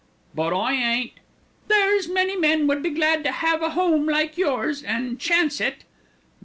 [0.33, 1.11] "But I ain't"
[1.67, 5.83] "There's many men would be glad to have a home like yours, an' chance it."